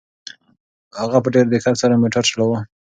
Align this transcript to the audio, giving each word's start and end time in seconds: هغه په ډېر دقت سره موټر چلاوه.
هغه 0.99 1.17
په 1.23 1.29
ډېر 1.33 1.45
دقت 1.53 1.75
سره 1.81 1.99
موټر 2.01 2.23
چلاوه. 2.31 2.59